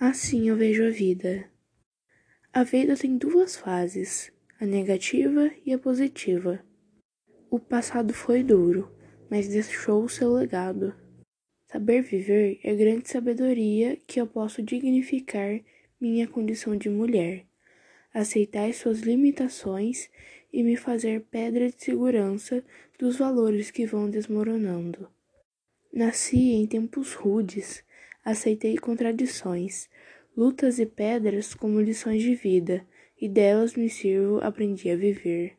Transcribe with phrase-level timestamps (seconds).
[0.00, 1.48] Assim eu vejo a vida.
[2.52, 6.64] A vida tem duas fases, a negativa e a positiva.
[7.48, 8.90] O passado foi duro,
[9.30, 10.94] mas deixou o seu legado.
[11.70, 15.60] Saber viver é grande sabedoria que eu posso dignificar
[16.00, 17.46] minha condição de mulher,
[18.12, 20.10] aceitar suas limitações
[20.52, 22.64] e me fazer pedra de segurança
[22.98, 25.08] dos valores que vão desmoronando.
[25.92, 27.84] Nasci em tempos rudes,
[28.24, 29.88] aceitei contradições,
[30.36, 32.86] lutas e pedras como lições de vida,
[33.20, 35.56] e delas me sirvo, aprendi a viver.